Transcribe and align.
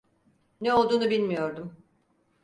Ne 0.61 0.73
olduğunu 0.73 1.09
bilmiyordum. 1.09 1.77